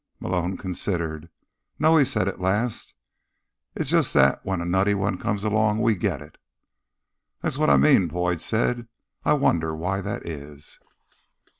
Malone 0.19 0.57
considered. 0.57 1.29
"No," 1.77 1.95
he 1.95 2.05
said 2.05 2.27
at 2.27 2.41
last. 2.41 2.95
"It's 3.75 3.91
just 3.91 4.15
that 4.15 4.43
when 4.43 4.59
a 4.59 4.65
nutty 4.65 4.95
one 4.95 5.19
comes 5.19 5.43
along, 5.43 5.79
we 5.79 5.93
get 5.93 6.23
it." 6.23 6.39
"That's 7.41 7.59
what 7.59 7.69
I 7.69 7.77
mean," 7.77 8.07
Boyd 8.07 8.41
said. 8.41 8.87
"I 9.23 9.33
wonder 9.33 9.75
why 9.75 10.01
that 10.01 10.25
is." 10.25 10.79